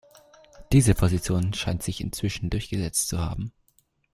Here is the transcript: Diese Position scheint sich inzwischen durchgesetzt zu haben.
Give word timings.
Diese 0.71 0.95
Position 0.95 1.53
scheint 1.53 1.83
sich 1.83 2.01
inzwischen 2.01 2.49
durchgesetzt 2.49 3.07
zu 3.07 3.19
haben. 3.19 3.51